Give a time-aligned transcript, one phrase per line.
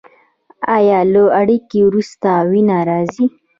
[0.75, 3.25] ایا له اړیکې وروسته وینه راځي؟